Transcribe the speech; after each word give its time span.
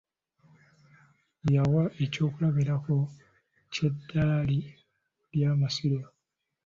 Yawa 1.53 1.83
eky'okulabirako 2.03 2.97
ky'eddaali 3.73 4.57
ly'Amasiro 5.35 5.99